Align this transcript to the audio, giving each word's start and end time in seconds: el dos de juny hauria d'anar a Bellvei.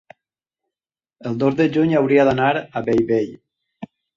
el 1.31 1.37
dos 1.45 1.59
de 1.61 1.67
juny 1.77 1.93
hauria 1.99 2.27
d'anar 2.31 2.51
a 2.81 2.85
Bellvei. 2.89 3.33